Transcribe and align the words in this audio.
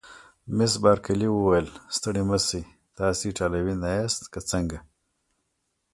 مس 0.55 0.73
بارکلي 0.83 1.27
وویل: 1.31 1.67
ستړي 1.97 2.23
مه 2.29 2.37
شئ، 2.47 2.61
تاسي 2.97 3.23
ایټالوي 3.29 3.75
نه 3.83 3.89
یاست 3.97 4.21
که 4.33 4.39
څنګه؟ 4.51 4.77